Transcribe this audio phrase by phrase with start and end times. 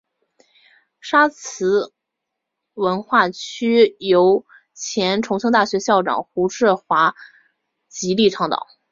[0.99, 1.93] 沙磁
[2.73, 7.13] 文化区由前重庆大学校长胡庶华
[7.87, 8.65] 极力倡导。